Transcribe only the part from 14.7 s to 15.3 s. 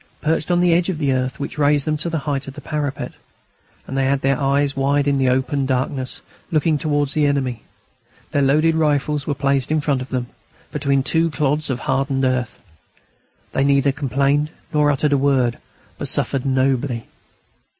nor uttered a